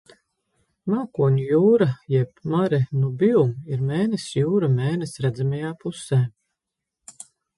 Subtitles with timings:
[0.91, 6.21] Mākoņu jūra jeb Mare Nubium ir Mēness jūra Mēness redzamajā pusē.